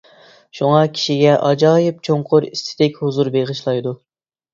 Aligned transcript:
شۇڭا 0.59 0.77
كىشىگە 0.93 1.35
ئاجايىپ 1.49 1.99
چوڭقۇر 2.07 2.47
ئېستېتىك 2.47 2.97
ھۇزۇر 3.03 3.31
بېغىشلايدۇ. 3.37 3.95